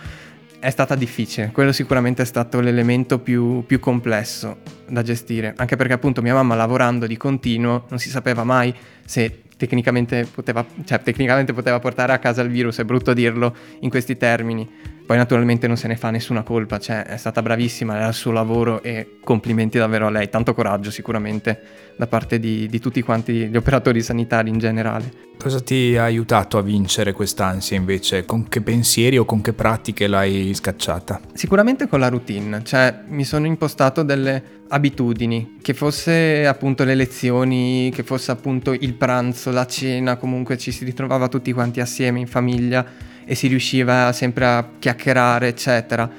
è 0.63 0.69
stata 0.69 0.95
difficile, 0.95 1.51
quello 1.51 1.73
sicuramente 1.73 2.21
è 2.21 2.25
stato 2.25 2.61
l'elemento 2.61 3.19
più, 3.19 3.65
più, 3.65 3.81
complesso 3.81 4.59
da 4.87 5.01
gestire, 5.01 5.53
anche 5.57 5.75
perché 5.75 5.91
appunto 5.91 6.21
mia 6.21 6.33
mamma 6.33 6.55
lavorando 6.55 7.05
di 7.05 7.17
continuo 7.17 7.83
non 7.89 7.99
si 7.99 8.07
sapeva 8.07 8.45
mai 8.45 8.73
se 9.03 9.41
tecnicamente 9.57 10.25
poteva, 10.33 10.65
cioè, 10.85 11.01
tecnicamente 11.01 11.51
poteva 11.51 11.79
portare 11.79 12.13
a 12.13 12.17
casa 12.17 12.41
il 12.43 12.49
virus, 12.49 12.79
è 12.79 12.85
brutto 12.85 13.11
dirlo 13.13 13.53
in 13.81 13.89
questi 13.89 14.15
termini, 14.15 14.65
Poi 15.05 15.17
naturalmente 15.17 15.67
non 15.67 15.75
se 15.75 15.87
ne 15.87 15.97
fa 15.97 16.11
nessuna 16.11 16.43
colpa, 16.43 16.79
cioè 16.79 17.03
è 17.03 17.17
stata 17.17 17.41
bravissima, 17.41 17.97
era 17.97 18.07
il 18.07 18.13
suo 18.13 18.31
lavoro 18.31 18.81
e 18.81 19.17
complimenti 19.21 19.77
davvero 19.77 20.07
a 20.07 20.09
lei, 20.09 20.29
tanto 20.29 20.53
coraggio 20.53 20.91
sicuramente 20.91 21.59
da 21.97 22.07
parte 22.07 22.39
di, 22.39 22.67
di 22.67 22.79
tutti 22.79 23.01
quanti 23.01 23.47
gli 23.47 23.55
operatori 23.55 24.01
sanitari 24.01 24.49
in 24.49 24.59
generale. 24.59 25.31
Cosa 25.37 25.59
ti 25.59 25.97
ha 25.97 26.03
aiutato 26.03 26.57
a 26.57 26.61
vincere 26.61 27.11
quest'ansia 27.11 27.75
invece? 27.75 28.23
Con 28.23 28.47
che 28.47 28.61
pensieri 28.61 29.17
o 29.17 29.25
con 29.25 29.41
che 29.41 29.51
pratiche 29.51 30.07
l'hai 30.07 30.53
scacciata? 30.53 31.19
Sicuramente 31.33 31.87
con 31.89 31.99
la 31.99 32.07
routine, 32.07 32.63
cioè 32.63 33.01
mi 33.07 33.25
sono 33.25 33.45
impostato 33.45 34.03
delle 34.03 34.61
abitudini, 34.69 35.57
che 35.61 35.73
fosse 35.73 36.47
appunto 36.47 36.85
le 36.85 36.95
lezioni, 36.95 37.91
che 37.93 38.03
fosse 38.03 38.31
appunto 38.31 38.71
il 38.71 38.93
pranzo, 38.93 39.51
la 39.51 39.65
cena, 39.65 40.15
comunque 40.15 40.57
ci 40.57 40.71
si 40.71 40.85
ritrovava 40.85 41.27
tutti 41.27 41.51
quanti 41.51 41.81
assieme 41.81 42.19
in 42.19 42.27
famiglia 42.27 43.11
e 43.25 43.35
si 43.35 43.47
riusciva 43.47 44.11
sempre 44.11 44.45
a 44.45 44.67
chiacchierare, 44.79 45.47
eccetera. 45.47 46.09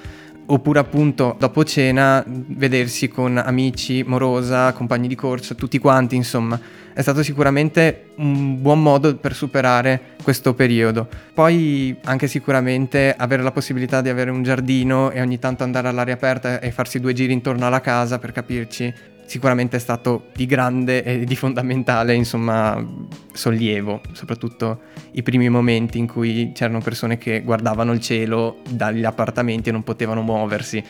Oppure 0.46 0.78
appunto 0.78 1.36
dopo 1.38 1.64
cena 1.64 2.22
vedersi 2.26 3.08
con 3.08 3.38
amici, 3.38 4.02
morosa, 4.02 4.72
compagni 4.72 5.08
di 5.08 5.14
corso, 5.14 5.54
tutti 5.54 5.78
quanti, 5.78 6.16
insomma. 6.16 6.60
È 6.92 7.00
stato 7.00 7.22
sicuramente 7.22 8.10
un 8.16 8.60
buon 8.60 8.82
modo 8.82 9.16
per 9.16 9.34
superare 9.34 10.16
questo 10.22 10.54
periodo. 10.54 11.08
Poi 11.32 11.96
anche 12.04 12.28
sicuramente 12.28 13.14
avere 13.16 13.42
la 13.42 13.52
possibilità 13.52 14.00
di 14.00 14.10
avere 14.10 14.30
un 14.30 14.42
giardino 14.42 15.10
e 15.10 15.20
ogni 15.20 15.38
tanto 15.38 15.64
andare 15.64 15.88
all'aria 15.88 16.14
aperta 16.14 16.60
e 16.60 16.70
farsi 16.70 17.00
due 17.00 17.14
giri 17.14 17.32
intorno 17.32 17.66
alla 17.66 17.80
casa 17.80 18.18
per 18.18 18.32
capirci 18.32 19.12
sicuramente 19.26 19.76
è 19.76 19.80
stato 19.80 20.26
di 20.34 20.46
grande 20.46 21.02
e 21.02 21.24
di 21.24 21.36
fondamentale 21.36 22.14
insomma, 22.14 22.84
sollievo, 23.32 24.00
soprattutto 24.12 24.80
i 25.12 25.22
primi 25.22 25.48
momenti 25.48 25.98
in 25.98 26.06
cui 26.06 26.52
c'erano 26.54 26.80
persone 26.80 27.18
che 27.18 27.42
guardavano 27.42 27.92
il 27.92 28.00
cielo 28.00 28.58
dagli 28.68 29.04
appartamenti 29.04 29.68
e 29.68 29.72
non 29.72 29.82
potevano 29.82 30.22
muoversi. 30.22 30.82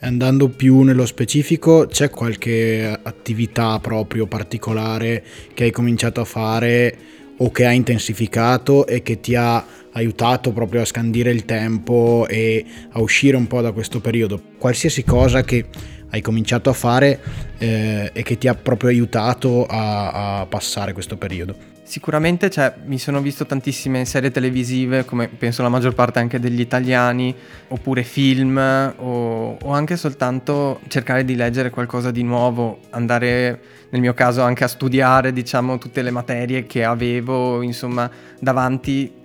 Andando 0.00 0.48
più 0.48 0.82
nello 0.82 1.06
specifico, 1.06 1.86
c'è 1.86 2.08
qualche 2.08 2.98
attività 3.02 3.80
proprio 3.80 4.26
particolare 4.26 5.24
che 5.54 5.64
hai 5.64 5.70
cominciato 5.72 6.20
a 6.20 6.24
fare 6.24 6.98
o 7.38 7.50
che 7.50 7.66
hai 7.66 7.76
intensificato 7.76 8.86
e 8.86 9.02
che 9.02 9.20
ti 9.20 9.34
ha 9.34 9.64
aiutato 9.98 10.52
proprio 10.52 10.82
a 10.82 10.84
scandire 10.84 11.30
il 11.30 11.44
tempo 11.44 12.26
e 12.28 12.64
a 12.92 13.00
uscire 13.00 13.36
un 13.36 13.46
po' 13.46 13.60
da 13.60 13.72
questo 13.72 14.00
periodo? 14.00 14.40
Qualsiasi 14.58 15.04
cosa 15.04 15.42
che 15.42 15.66
hai 16.10 16.22
cominciato 16.22 16.70
a 16.70 16.72
fare 16.72 17.20
eh, 17.58 18.10
e 18.12 18.22
che 18.22 18.38
ti 18.38 18.48
ha 18.48 18.54
proprio 18.54 18.90
aiutato 18.90 19.66
a, 19.66 20.40
a 20.40 20.46
passare 20.46 20.92
questo 20.92 21.16
periodo? 21.16 21.76
Sicuramente 21.88 22.50
cioè, 22.50 22.74
mi 22.84 22.98
sono 22.98 23.22
visto 23.22 23.46
tantissime 23.46 24.04
serie 24.04 24.30
televisive, 24.30 25.06
come 25.06 25.26
penso 25.28 25.62
la 25.62 25.70
maggior 25.70 25.94
parte 25.94 26.18
anche 26.18 26.38
degli 26.38 26.60
italiani, 26.60 27.34
oppure 27.68 28.02
film, 28.02 28.58
o, 28.58 29.56
o, 29.56 29.72
anche 29.72 29.96
soltanto 29.96 30.80
cercare 30.88 31.24
di 31.24 31.34
leggere 31.34 31.70
qualcosa 31.70 32.10
di 32.10 32.22
nuovo, 32.22 32.80
andare 32.90 33.60
nel 33.88 34.02
mio 34.02 34.12
caso 34.12 34.42
anche 34.42 34.64
a 34.64 34.68
studiare, 34.68 35.32
diciamo, 35.32 35.78
tutte 35.78 36.02
le 36.02 36.10
materie 36.10 36.66
che 36.66 36.84
avevo, 36.84 37.62
insomma, 37.62 38.10
davanti. 38.38 39.17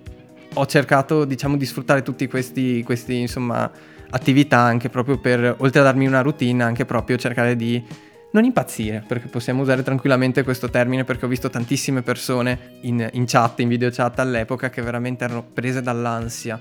Ho 0.54 0.66
cercato, 0.66 1.24
diciamo, 1.24 1.56
di 1.56 1.66
sfruttare 1.66 2.02
tutti 2.02 2.28
questi, 2.28 2.82
questi 2.84 3.18
insomma, 3.18 3.70
attività 4.10 4.58
anche 4.58 4.88
proprio 4.88 5.18
per, 5.18 5.56
oltre 5.58 5.80
a 5.80 5.82
darmi 5.84 6.06
una 6.06 6.20
routine, 6.20 6.62
anche 6.62 6.84
proprio 6.84 7.16
cercare 7.16 7.56
di 7.56 7.82
non 8.30 8.44
impazzire, 8.44 9.04
perché 9.06 9.28
possiamo 9.28 9.62
usare 9.62 9.82
tranquillamente 9.82 10.42
questo 10.42 10.68
termine 10.68 11.04
perché 11.04 11.24
ho 11.24 11.28
visto 11.28 11.50
tantissime 11.50 12.02
persone 12.02 12.78
in, 12.82 13.08
in 13.12 13.24
chat, 13.26 13.60
in 13.60 13.68
video 13.68 13.90
chat 13.90 14.18
all'epoca 14.18 14.70
che 14.70 14.82
veramente 14.82 15.24
erano 15.24 15.44
prese 15.44 15.82
dall'ansia 15.82 16.60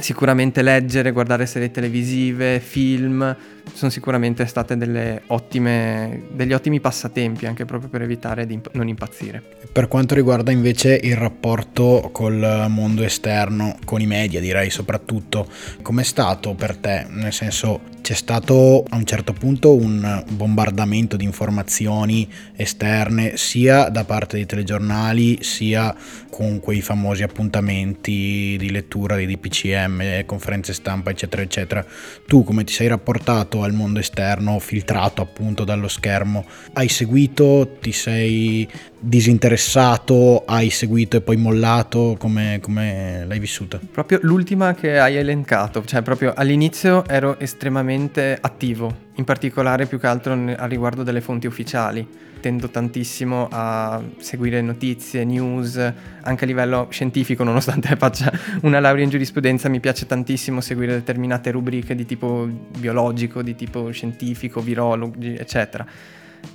Sicuramente 0.00 0.62
leggere, 0.62 1.10
guardare 1.10 1.46
serie 1.46 1.70
televisive, 1.70 2.60
film, 2.60 3.36
sono 3.74 3.90
sicuramente 3.90 4.46
state 4.46 5.22
ottime, 5.26 6.22
degli 6.30 6.52
ottimi 6.52 6.80
passatempi 6.80 7.46
anche 7.46 7.64
proprio 7.64 7.88
per 7.88 8.02
evitare 8.02 8.46
di 8.46 8.54
imp- 8.54 8.70
non 8.72 8.88
impazzire. 8.88 9.42
Per 9.70 9.88
quanto 9.88 10.14
riguarda 10.14 10.50
invece 10.50 10.98
il 11.02 11.16
rapporto 11.16 12.10
col 12.12 12.66
mondo 12.68 13.02
esterno, 13.02 13.76
con 13.84 14.00
i 14.00 14.06
media 14.06 14.40
direi 14.40 14.70
soprattutto, 14.70 15.48
com'è 15.82 16.02
stato 16.02 16.54
per 16.54 16.76
te? 16.76 17.06
Nel 17.08 17.32
senso 17.32 17.96
c'è 18.00 18.14
stato 18.14 18.84
a 18.88 18.96
un 18.96 19.04
certo 19.04 19.32
punto 19.32 19.74
un 19.74 20.24
bombardamento 20.30 21.16
di 21.16 21.24
informazioni 21.24 22.26
esterne 22.56 23.36
sia 23.36 23.88
da 23.90 24.04
parte 24.04 24.36
dei 24.36 24.46
telegiornali 24.46 25.42
sia 25.42 25.94
con 26.30 26.60
quei 26.60 26.80
famosi 26.80 27.22
appuntamenti 27.22 28.56
di 28.58 28.70
lettura 28.70 29.16
dei 29.16 29.26
DPCM, 29.26 29.87
conferenze 30.26 30.72
stampa 30.72 31.10
eccetera 31.10 31.42
eccetera. 31.42 31.84
Tu 32.26 32.44
come 32.44 32.64
ti 32.64 32.72
sei 32.72 32.88
rapportato 32.88 33.62
al 33.62 33.72
mondo 33.72 33.98
esterno 33.98 34.58
filtrato 34.58 35.22
appunto 35.22 35.64
dallo 35.64 35.88
schermo? 35.88 36.46
Hai 36.72 36.88
seguito? 36.88 37.76
Ti 37.80 37.92
sei 37.92 38.68
disinteressato? 38.98 40.44
Hai 40.44 40.70
seguito 40.70 41.16
e 41.16 41.20
poi 41.20 41.36
mollato? 41.36 42.16
Come, 42.18 42.58
come 42.60 43.24
l'hai 43.26 43.38
vissuta? 43.38 43.78
Proprio 43.90 44.18
l'ultima 44.22 44.74
che 44.74 44.98
hai 44.98 45.16
elencato, 45.16 45.84
cioè 45.84 46.02
proprio 46.02 46.32
all'inizio 46.34 47.06
ero 47.06 47.38
estremamente 47.38 48.36
attivo, 48.40 49.06
in 49.14 49.24
particolare 49.24 49.86
più 49.86 49.98
che 49.98 50.06
altro 50.06 50.32
a 50.32 50.66
riguardo 50.66 51.02
delle 51.02 51.20
fonti 51.20 51.46
ufficiali. 51.46 52.26
Tendo 52.40 52.68
tantissimo 52.68 53.48
a 53.50 54.00
seguire 54.18 54.60
notizie, 54.60 55.24
news, 55.24 55.76
anche 56.22 56.44
a 56.44 56.46
livello 56.46 56.86
scientifico, 56.88 57.42
nonostante 57.42 57.94
faccia 57.98 58.32
una 58.62 58.78
laurea 58.78 59.02
in 59.02 59.10
giurisprudenza, 59.10 59.68
mi 59.68 59.80
piace 59.80 60.06
tantissimo 60.06 60.60
seguire 60.60 60.92
determinate 60.92 61.50
rubriche 61.50 61.96
di 61.96 62.06
tipo 62.06 62.48
biologico, 62.78 63.42
di 63.42 63.56
tipo 63.56 63.90
scientifico, 63.90 64.60
virologi, 64.60 65.34
eccetera 65.34 65.84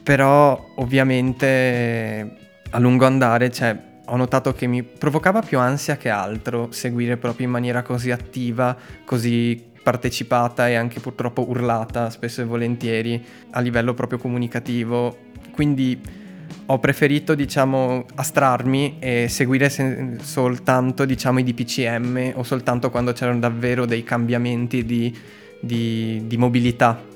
però 0.03 0.71
ovviamente 0.75 2.35
a 2.69 2.79
lungo 2.79 3.05
andare 3.05 3.51
cioè, 3.51 3.77
ho 4.05 4.15
notato 4.15 4.53
che 4.53 4.67
mi 4.67 4.83
provocava 4.83 5.41
più 5.41 5.59
ansia 5.59 5.95
che 5.95 6.09
altro 6.09 6.71
seguire 6.71 7.17
proprio 7.17 7.45
in 7.45 7.51
maniera 7.51 7.81
così 7.81 8.11
attiva, 8.11 8.75
così 9.05 9.71
partecipata 9.81 10.69
e 10.69 10.75
anche 10.75 10.99
purtroppo 10.99 11.47
urlata 11.49 12.09
spesso 12.09 12.41
e 12.41 12.45
volentieri 12.45 13.23
a 13.51 13.59
livello 13.59 13.93
proprio 13.93 14.17
comunicativo. 14.17 15.17
Quindi 15.51 16.01
ho 16.65 16.79
preferito 16.79 17.35
diciamo 17.35 18.05
astrarmi 18.15 18.97
e 18.99 19.27
seguire 19.29 19.69
sen- 19.69 20.19
soltanto 20.21 21.05
diciamo 21.05 21.39
i 21.39 21.43
DPCM 21.43 22.33
o 22.35 22.43
soltanto 22.43 22.89
quando 22.89 23.11
c'erano 23.11 23.39
davvero 23.39 23.85
dei 23.85 24.03
cambiamenti 24.03 24.85
di, 24.85 25.15
di, 25.59 26.23
di 26.25 26.37
mobilità 26.37 27.11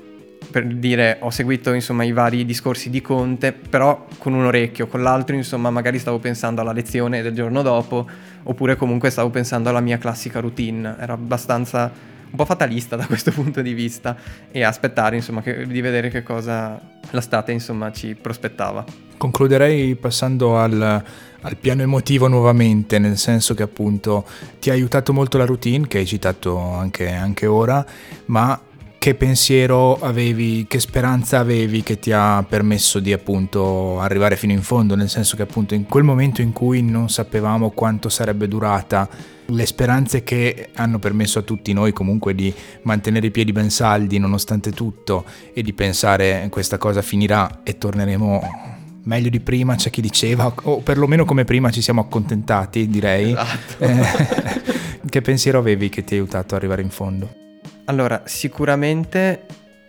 per 0.49 0.65
dire 0.65 1.17
ho 1.21 1.29
seguito 1.29 1.73
insomma 1.73 2.03
i 2.03 2.11
vari 2.11 2.45
discorsi 2.45 2.89
di 2.89 3.01
Conte, 3.01 3.51
però 3.53 4.07
con 4.17 4.33
un 4.33 4.45
orecchio, 4.45 4.87
con 4.87 5.01
l'altro 5.01 5.35
insomma 5.35 5.69
magari 5.69 5.99
stavo 5.99 6.19
pensando 6.19 6.61
alla 6.61 6.71
lezione 6.71 7.21
del 7.21 7.33
giorno 7.33 7.61
dopo, 7.61 8.07
oppure 8.43 8.75
comunque 8.75 9.09
stavo 9.09 9.29
pensando 9.29 9.69
alla 9.69 9.81
mia 9.81 9.97
classica 9.97 10.39
routine, 10.39 10.95
era 10.99 11.13
abbastanza 11.13 11.91
un 12.29 12.35
po' 12.35 12.45
fatalista 12.45 12.95
da 12.95 13.05
questo 13.05 13.31
punto 13.33 13.61
di 13.61 13.73
vista 13.73 14.15
e 14.51 14.63
aspettare 14.63 15.15
insomma 15.15 15.41
che, 15.41 15.65
di 15.65 15.81
vedere 15.81 16.09
che 16.09 16.23
cosa 16.23 16.79
l'estate 17.11 17.51
insomma 17.51 17.91
ci 17.91 18.15
prospettava. 18.15 18.83
Concluderei 19.17 19.95
passando 19.95 20.59
al, 20.59 21.03
al 21.41 21.55
piano 21.55 21.81
emotivo 21.81 22.27
nuovamente, 22.27 22.99
nel 22.99 23.17
senso 23.17 23.55
che 23.55 23.63
appunto 23.63 24.25
ti 24.59 24.69
ha 24.69 24.73
aiutato 24.73 25.11
molto 25.11 25.39
la 25.39 25.45
routine, 25.45 25.87
che 25.87 25.97
hai 25.97 26.05
citato 26.05 26.59
anche, 26.59 27.11
anche 27.11 27.47
ora, 27.47 27.83
ma 28.25 28.61
che 28.97 29.15
pensiero 29.15 29.99
avevi, 29.99 30.65
che 30.67 30.79
speranza 30.79 31.39
avevi 31.39 31.83
che 31.83 31.99
ti 31.99 32.11
ha 32.11 32.43
permesso 32.47 32.99
di 32.99 33.13
appunto 33.13 33.99
arrivare 33.99 34.35
fino 34.35 34.53
in 34.53 34.61
fondo, 34.61 34.95
nel 34.95 35.09
senso 35.09 35.35
che 35.35 35.43
appunto 35.43 35.73
in 35.73 35.85
quel 35.85 36.03
momento 36.03 36.41
in 36.41 36.51
cui 36.51 36.81
non 36.81 37.09
sapevamo 37.09 37.71
quanto 37.71 38.09
sarebbe 38.09 38.47
durata, 38.47 39.07
le 39.45 39.65
speranze 39.65 40.23
che 40.23 40.69
hanno 40.75 40.99
permesso 40.99 41.39
a 41.39 41.43
tutti 41.43 41.71
noi 41.71 41.93
comunque 41.93 42.35
di 42.35 42.53
mantenere 42.81 43.27
i 43.27 43.31
piedi 43.31 43.51
ben 43.51 43.69
saldi 43.69 44.17
nonostante 44.17 44.71
tutto 44.71 45.23
e 45.53 45.61
di 45.61 45.73
pensare 45.73 46.47
questa 46.49 46.77
cosa 46.77 47.01
finirà 47.01 47.61
e 47.63 47.77
torneremo 47.77 48.75
meglio 49.03 49.29
di 49.29 49.39
prima, 49.39 49.75
c'è 49.75 49.89
chi 49.89 50.01
diceva, 50.01 50.53
o 50.63 50.79
perlomeno 50.81 51.23
come 51.23 51.45
prima 51.45 51.71
ci 51.71 51.81
siamo 51.81 52.01
accontentati 52.01 52.87
direi. 52.87 53.31
Esatto. 53.31 53.83
Eh, 53.83 54.99
che 55.09 55.21
pensiero 55.21 55.59
avevi 55.59 55.87
che 55.87 56.03
ti 56.03 56.13
ha 56.13 56.17
aiutato 56.17 56.55
ad 56.55 56.61
arrivare 56.61 56.81
in 56.81 56.89
fondo? 56.89 57.45
Allora, 57.89 58.23
sicuramente 58.25 59.45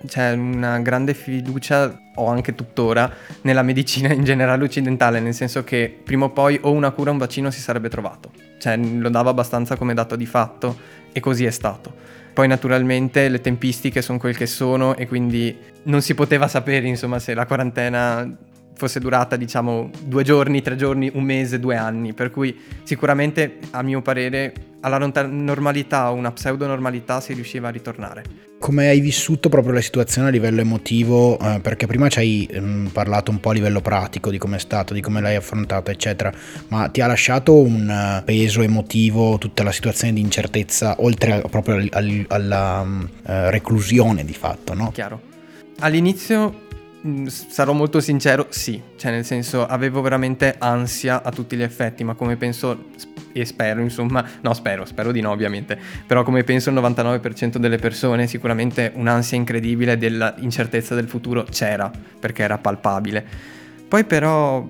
c'è 0.07 0.33
una 0.33 0.79
grande 0.79 1.15
fiducia, 1.15 2.01
o 2.15 2.29
anche 2.29 2.55
tuttora, 2.55 3.13
nella 3.43 3.63
medicina 3.63 4.13
in 4.13 4.23
generale 4.23 4.63
occidentale, 4.63 5.19
nel 5.19 5.35
senso 5.35 5.65
che 5.65 5.99
prima 6.05 6.27
o 6.27 6.31
poi 6.31 6.59
o 6.63 6.71
una 6.71 6.93
cura 6.93 7.11
o 7.11 7.13
un 7.13 7.19
vaccino 7.19 7.51
si 7.51 7.61
sarebbe 7.61 7.89
trovato. 7.89 8.31
Cioè, 8.59 8.77
lo 8.77 9.09
dava 9.09 9.31
abbastanza 9.31 9.77
come 9.77 9.95
dato 9.95 10.15
di 10.15 10.27
fatto 10.27 10.79
e 11.13 11.19
così 11.19 11.45
è 11.45 11.51
stato. 11.51 11.93
Poi 12.33 12.47
naturalmente 12.47 13.29
le 13.29 13.41
tempistiche 13.41 14.01
sono 14.01 14.19
quel 14.19 14.37
che 14.37 14.47
sono 14.47 14.97
e 14.97 15.09
quindi 15.09 15.57
non 15.85 16.01
si 16.01 16.15
poteva 16.15 16.47
sapere, 16.47 16.87
insomma, 16.87 17.19
se 17.19 17.35
la 17.35 17.47
quarantena 17.47 18.33
fosse 18.79 19.01
durata 19.01 19.37
diciamo 19.37 19.91
due 20.05 20.23
giorni, 20.23 20.63
tre 20.63 20.77
giorni, 20.77 21.11
un 21.13 21.25
mese, 21.25 21.59
due 21.59 21.77
anni, 21.77 22.15
per 22.15 22.31
cui 22.31 22.57
sicuramente 22.85 23.59
a 23.73 23.83
mio 23.83 24.01
parere 24.01 24.55
alla 24.81 24.99
normalità 24.99 26.13
o 26.13 26.15
una 26.15 26.31
pseudo 26.31 26.67
normalità 26.67 27.21
si 27.21 27.35
riusciva 27.35 27.69
a 27.69 27.71
ritornare. 27.73 28.47
Come 28.61 28.89
hai 28.89 29.01
vissuto 29.01 29.49
proprio 29.49 29.73
la 29.73 29.81
situazione 29.81 30.29
a 30.29 30.31
livello 30.31 30.61
emotivo? 30.61 31.39
Eh, 31.39 31.61
perché 31.61 31.87
prima 31.87 32.09
ci 32.09 32.19
hai 32.19 32.49
mm, 32.53 32.87
parlato 32.87 33.31
un 33.31 33.41
po' 33.41 33.51
a 33.51 33.53
livello 33.53 33.81
pratico 33.81 34.31
di 34.31 34.39
come 34.39 34.57
è 34.57 34.61
stato, 34.61 34.95
di 34.95 35.01
come 35.01 35.21
l'hai 35.21 35.37
affrontata, 35.37 35.91
eccetera, 35.91 36.33
ma 36.69 36.89
ti 36.89 37.01
ha 37.01 37.07
lasciato 37.07 37.61
un 37.61 37.89
uh, 38.21 38.25
peso 38.25 38.63
emotivo 38.63 39.39
tutta 39.39 39.63
la 39.63 39.73
situazione 39.73 40.13
di 40.15 40.21
incertezza, 40.21 40.97
oltre 41.01 41.33
a, 41.35 41.41
proprio 41.49 41.77
al, 41.77 41.89
al, 41.93 42.25
alla 42.29 42.81
uh, 42.81 43.13
reclusione 43.23 44.25
di 44.25 44.35
fatto, 44.35 44.75
no? 44.75 44.91
Chiaro. 44.93 45.21
All'inizio 45.81 46.51
mm, 46.51 46.68
sarò 47.27 47.73
molto 47.73 48.01
sincero, 48.01 48.47
sì, 48.49 48.81
cioè 48.97 49.11
nel 49.11 49.25
senso 49.25 49.67
avevo 49.67 50.01
veramente 50.01 50.57
ansia 50.59 51.23
a 51.23 51.31
tutti 51.31 51.57
gli 51.57 51.63
effetti, 51.63 52.03
ma 52.05 52.15
come 52.15 52.37
penso 52.37 52.87
e 53.33 53.45
spero, 53.45 53.81
insomma, 53.81 54.25
no 54.41 54.53
spero, 54.55 54.85
spero 54.85 55.13
di 55.13 55.21
no 55.21 55.31
ovviamente, 55.31 55.79
però 56.07 56.23
come 56.23 56.43
penso 56.45 56.71
il 56.71 56.77
99% 56.77 57.59
delle 57.59 57.79
persone 57.79 58.27
sicuramente 58.27 58.93
un'ansia 58.95 59.37
incredibile 59.37 59.97
dell'incertezza 59.97 60.95
del 60.95 61.09
futuro 61.09 61.45
c'era, 61.45 61.91
perché 62.19 62.43
era 62.43 62.59
palpabile. 62.59 63.25
Poi 63.87 64.05
però 64.05 64.67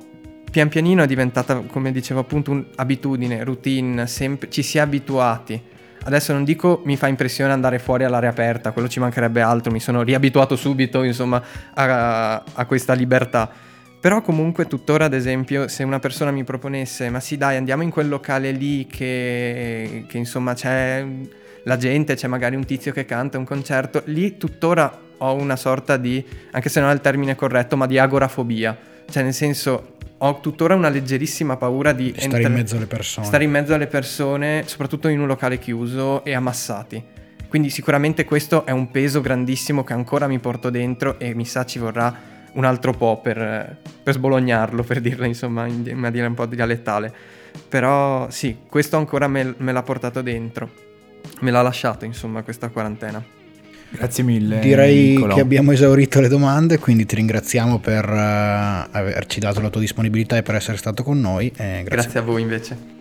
pian 0.51 0.69
pianino 0.69 1.03
è 1.03 1.07
diventata, 1.07 1.61
come 1.61 1.93
dicevo 1.93 2.21
appunto, 2.21 2.51
un'abitudine, 2.51 3.43
routine, 3.43 4.07
sempre, 4.07 4.51
ci 4.51 4.63
si 4.63 4.79
è 4.79 4.81
abituati. 4.81 5.77
Adesso 6.05 6.33
non 6.33 6.45
dico 6.45 6.83
mi 6.85 6.97
fa 6.97 7.09
impressione 7.09 7.52
andare 7.52 7.78
fuori 7.78 8.05
all'aria 8.05 8.31
aperta, 8.31 8.73
quello 8.73 8.88
ci 8.88 9.00
mancherebbe 9.00 9.40
altro, 9.40 9.71
mi 9.71 9.81
sono 9.81 10.02
riabituato 10.02 10.57
subito, 10.57 11.02
insomma, 11.02 11.43
a, 11.75 12.43
a 12.52 12.64
questa 12.67 12.93
libertà 12.95 13.67
però 14.00 14.23
comunque 14.23 14.69
tuttora, 14.69 15.07
ad 15.07 15.12
esempio, 15.12 15.67
se 15.67 15.83
una 15.83 15.99
persona 15.99 16.31
mi 16.31 16.45
proponesse, 16.45 17.11
ma 17.11 17.19
sì 17.19 17.37
dai, 17.37 17.57
andiamo 17.57 17.83
in 17.83 17.90
quel 17.90 18.09
locale 18.09 18.52
lì 18.52 18.87
che, 18.87 20.05
che 20.07 20.19
insomma 20.19 20.55
c'è 20.55 21.05
la 21.64 21.76
gente, 21.76 22.14
c'è 22.14 22.28
magari 22.28 22.55
un 22.55 22.64
tizio 22.64 22.93
che 22.93 23.05
canta 23.05 23.38
un 23.38 23.45
concerto, 23.45 24.02
lì 24.07 24.37
tuttora 24.37 25.07
ho 25.19 25.35
una 25.35 25.57
sorta 25.57 25.97
di, 25.97 26.25
anche 26.52 26.69
se 26.69 26.78
non 26.78 26.90
è 26.90 26.93
il 26.93 27.00
termine 27.00 27.35
corretto, 27.35 27.76
ma 27.76 27.87
di 27.87 27.99
agorafobia. 27.99 28.76
Cioè 29.11 29.25
nel 29.25 29.35
senso, 29.35 29.97
ho 30.19 30.41
tuttora 30.41 30.75
una 30.75 30.89
leggerissima 30.89 31.57
paura 31.57 31.93
di, 31.93 32.13
di 32.13 32.21
stare 32.21 32.43
in 32.43 32.53
mezzo 32.53 32.77
alle 32.77 32.87
persone. 32.87 33.27
Stare 33.27 33.45
in 33.45 33.51
mezzo 33.51 33.75
alle 33.75 33.87
persone, 33.87 34.65
soprattutto 34.67 35.09
in 35.09 35.21
un 35.21 35.27
locale 35.27 35.59
chiuso 35.59 36.25
e 36.25 36.35
ammassati. 36.35 37.03
Quindi 37.49 37.71
sicuramente 37.71 38.25
questo 38.25 38.67
è 38.67 38.73
un 38.73 38.91
peso 38.91 39.21
grandissimo 39.21 39.85
che 39.85 39.93
ancora 39.95 40.27
mi 40.27 40.39
porto 40.39 40.71
dentro 40.71 41.19
e 41.19 41.35
mi 41.35 41.47
sa 41.47 41.65
ci 41.65 41.79
vorrà 41.79 42.37
un 42.53 42.65
altro 42.65 42.93
po' 42.93 43.21
per, 43.23 43.79
per 44.03 44.15
sbolognarlo, 44.15 44.83
per 44.83 45.01
dirla 45.01 45.27
insomma 45.27 45.67
in 45.67 45.91
maniera 45.95 46.27
un 46.27 46.35
po' 46.35 46.47
dialettale. 46.47 47.13
Però 47.69 48.29
sì, 48.31 48.59
questo 48.69 48.97
ancora 48.97 49.29
me, 49.29 49.55
me 49.57 49.73
l'ha 49.73 49.83
portato 49.83 50.21
dentro, 50.21 50.71
me 51.41 51.51
l'ha 51.51 51.63
lasciato 51.63 52.05
insomma 52.05 52.43
questa 52.43 52.69
quarantena. 52.69 53.37
Grazie 53.90 54.23
mille. 54.23 54.59
Direi 54.59 55.14
Nicolò. 55.14 55.35
che 55.35 55.40
abbiamo 55.40 55.73
esaurito 55.73 56.21
le 56.21 56.28
domande, 56.28 56.78
quindi 56.78 57.07
ti 57.07 57.16
ringraziamo 57.16 57.78
per 57.78 58.07
uh, 58.07 58.88
averci 58.90 59.40
dato 59.40 59.61
la 59.61 59.71
tua 59.71 59.80
disponibilità 59.80 60.37
e 60.37 60.42
per 60.42 60.57
essere 60.57 60.76
stato 60.76 61.02
con 61.02 61.18
noi. 61.21 61.50
Grazie. 61.54 61.85
grazie 61.85 62.21
a 62.21 62.23
voi 62.23 62.42
invece. 62.42 62.97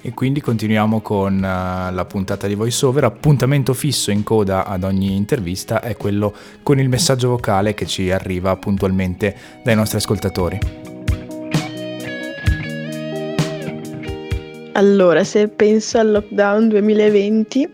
E 0.00 0.14
quindi 0.14 0.40
continuiamo 0.40 1.00
con 1.00 1.36
uh, 1.36 1.94
la 1.94 2.04
puntata 2.08 2.46
di 2.46 2.54
voiceover. 2.54 3.04
Appuntamento 3.04 3.74
fisso 3.74 4.10
in 4.10 4.24
coda 4.24 4.66
ad 4.66 4.82
ogni 4.82 5.14
intervista 5.14 5.80
è 5.80 5.96
quello 5.96 6.34
con 6.62 6.80
il 6.80 6.88
messaggio 6.88 7.28
vocale 7.28 7.74
che 7.74 7.86
ci 7.86 8.10
arriva 8.10 8.56
puntualmente 8.56 9.34
dai 9.62 9.76
nostri 9.76 9.98
ascoltatori. 9.98 10.58
Allora, 14.78 15.24
se 15.24 15.48
penso 15.48 15.98
al 15.98 16.12
lockdown 16.12 16.68
2020, 16.68 17.68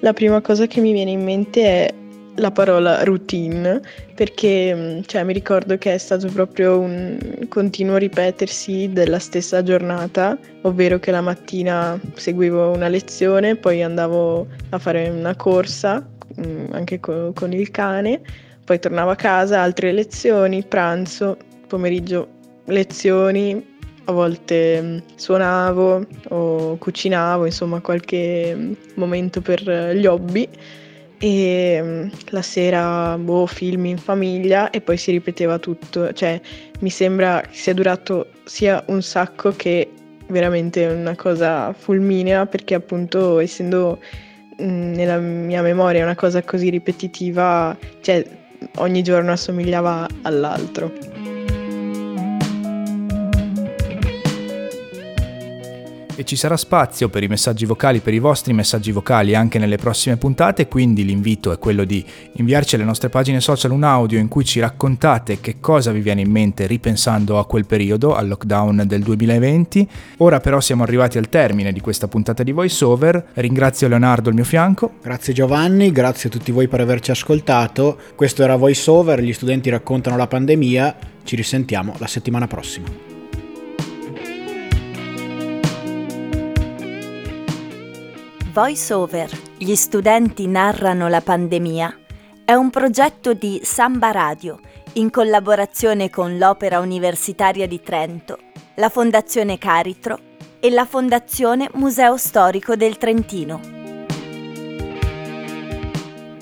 la 0.00 0.12
prima 0.12 0.40
cosa 0.40 0.66
che 0.66 0.80
mi 0.80 0.92
viene 0.92 1.10
in 1.10 1.22
mente 1.22 1.62
è 1.62 1.94
la 2.36 2.50
parola 2.50 3.02
routine 3.04 3.80
perché 4.14 4.74
mm, 4.74 5.00
cioè, 5.06 5.24
mi 5.24 5.32
ricordo 5.32 5.76
che 5.78 5.94
è 5.94 5.98
stato 5.98 6.28
proprio 6.28 6.78
un 6.78 7.46
continuo 7.48 7.96
ripetersi 7.96 8.90
della 8.92 9.18
stessa 9.18 9.62
giornata, 9.62 10.38
ovvero 10.62 10.98
che 10.98 11.10
la 11.10 11.20
mattina 11.20 11.98
seguivo 12.14 12.70
una 12.70 12.88
lezione, 12.88 13.56
poi 13.56 13.82
andavo 13.82 14.46
a 14.70 14.78
fare 14.78 15.08
una 15.08 15.34
corsa 15.36 16.06
mm, 16.38 16.66
anche 16.72 17.00
co- 17.00 17.32
con 17.34 17.52
il 17.52 17.70
cane, 17.70 18.20
poi 18.64 18.78
tornavo 18.78 19.10
a 19.10 19.16
casa, 19.16 19.60
altre 19.60 19.92
lezioni, 19.92 20.62
pranzo, 20.62 21.36
pomeriggio 21.66 22.28
lezioni, 22.66 23.78
a 24.04 24.12
volte 24.12 24.80
mm, 24.82 24.98
suonavo 25.14 26.06
o 26.28 26.76
cucinavo, 26.76 27.44
insomma 27.46 27.80
qualche 27.80 28.74
momento 28.94 29.40
per 29.40 29.62
gli 29.94 30.06
hobby 30.06 30.48
e 31.18 31.80
mm, 31.82 32.08
la 32.30 32.42
sera 32.42 33.18
boh, 33.18 33.46
film 33.46 33.84
in 33.86 33.98
famiglia 33.98 34.70
e 34.70 34.80
poi 34.80 34.96
si 34.96 35.10
ripeteva 35.10 35.58
tutto, 35.58 36.12
cioè 36.12 36.40
mi 36.80 36.90
sembra 36.90 37.42
che 37.42 37.56
sia 37.56 37.74
durato 37.74 38.28
sia 38.44 38.82
un 38.86 39.02
sacco 39.02 39.52
che 39.54 39.90
veramente 40.28 40.86
una 40.86 41.14
cosa 41.16 41.72
fulminea 41.72 42.46
perché 42.46 42.74
appunto 42.74 43.38
essendo 43.38 43.98
mm, 44.62 44.94
nella 44.94 45.18
mia 45.18 45.62
memoria 45.62 46.04
una 46.04 46.14
cosa 46.14 46.42
così 46.42 46.70
ripetitiva, 46.70 47.76
cioè 48.00 48.24
ogni 48.76 49.02
giorno 49.02 49.32
assomigliava 49.32 50.06
all'altro. 50.22 51.29
E 56.20 56.24
ci 56.24 56.36
sarà 56.36 56.58
spazio 56.58 57.08
per 57.08 57.22
i 57.22 57.28
messaggi 57.28 57.64
vocali, 57.64 58.00
per 58.00 58.12
i 58.12 58.18
vostri 58.18 58.52
messaggi 58.52 58.92
vocali 58.92 59.34
anche 59.34 59.58
nelle 59.58 59.78
prossime 59.78 60.18
puntate, 60.18 60.68
quindi 60.68 61.02
l'invito 61.02 61.50
è 61.50 61.58
quello 61.58 61.84
di 61.84 62.04
inviarci 62.32 62.74
alle 62.74 62.84
nostre 62.84 63.08
pagine 63.08 63.40
social 63.40 63.70
un 63.70 63.84
audio 63.84 64.18
in 64.18 64.28
cui 64.28 64.44
ci 64.44 64.60
raccontate 64.60 65.40
che 65.40 65.60
cosa 65.60 65.92
vi 65.92 66.00
viene 66.00 66.20
in 66.20 66.30
mente 66.30 66.66
ripensando 66.66 67.38
a 67.38 67.46
quel 67.46 67.64
periodo, 67.64 68.14
al 68.14 68.28
lockdown 68.28 68.82
del 68.86 69.00
2020. 69.00 69.88
Ora 70.18 70.40
però 70.40 70.60
siamo 70.60 70.82
arrivati 70.82 71.16
al 71.16 71.30
termine 71.30 71.72
di 71.72 71.80
questa 71.80 72.06
puntata 72.06 72.42
di 72.42 72.52
VoiceOver, 72.52 73.28
ringrazio 73.36 73.88
Leonardo 73.88 74.28
al 74.28 74.34
mio 74.34 74.44
fianco. 74.44 74.96
Grazie 75.02 75.32
Giovanni, 75.32 75.90
grazie 75.90 76.28
a 76.28 76.32
tutti 76.32 76.52
voi 76.52 76.68
per 76.68 76.80
averci 76.80 77.12
ascoltato. 77.12 77.98
Questo 78.14 78.42
era 78.42 78.56
VoiceOver, 78.56 79.22
gli 79.22 79.32
studenti 79.32 79.70
raccontano 79.70 80.18
la 80.18 80.26
pandemia, 80.26 80.96
ci 81.24 81.34
risentiamo 81.34 81.94
la 81.96 82.06
settimana 82.06 82.46
prossima. 82.46 83.09
Voice 88.52 88.92
Over, 88.92 89.30
gli 89.58 89.76
studenti 89.76 90.48
narrano 90.48 91.06
la 91.06 91.20
pandemia, 91.20 91.96
è 92.44 92.54
un 92.54 92.70
progetto 92.70 93.32
di 93.32 93.60
Samba 93.62 94.10
Radio 94.10 94.58
in 94.94 95.08
collaborazione 95.10 96.10
con 96.10 96.36
l'Opera 96.36 96.80
Universitaria 96.80 97.68
di 97.68 97.80
Trento, 97.80 98.38
la 98.74 98.88
Fondazione 98.88 99.56
Caritro 99.56 100.18
e 100.58 100.68
la 100.70 100.84
Fondazione 100.84 101.70
Museo 101.74 102.16
Storico 102.16 102.74
del 102.74 102.98
Trentino. 102.98 103.60